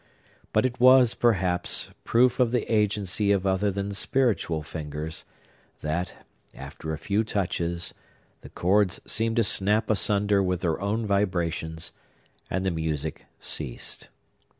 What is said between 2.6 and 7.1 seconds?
agency of other than spiritual fingers, that, after a